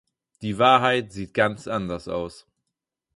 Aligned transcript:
Die 0.41 0.57
Wahrheit 0.57 1.11
sieht 1.11 1.35
ganz 1.35 1.67
anders 1.67 2.07
aus. 2.07 2.47